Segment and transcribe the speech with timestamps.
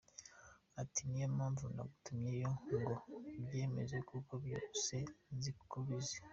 [0.81, 2.93] Ati niyo mpamvu nagutumyo ngo
[3.39, 4.95] ubyemeze kuko byose
[5.35, 6.19] nzi ko ubizi.